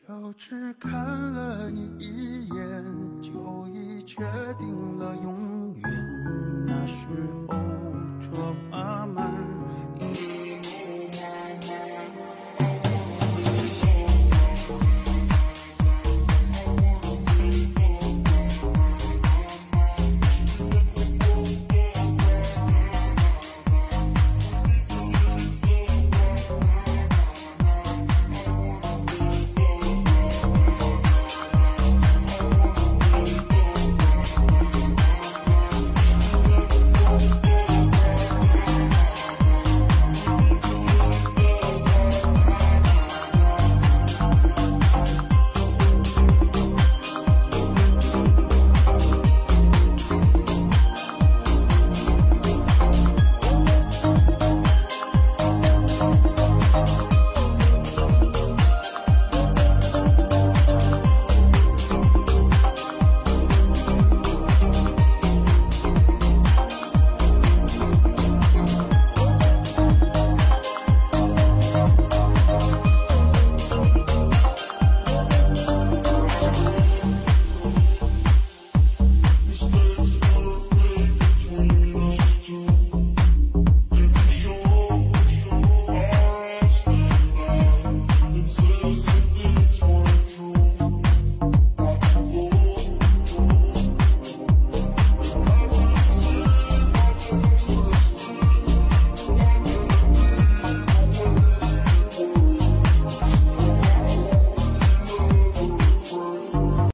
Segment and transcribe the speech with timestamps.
[0.00, 0.90] 就只看
[1.34, 2.82] 了你一眼，
[3.20, 4.24] 就已决
[4.58, 5.51] 定了永远。